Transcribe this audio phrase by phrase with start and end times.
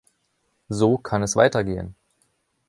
[0.67, 1.93] So kann es weitergehen.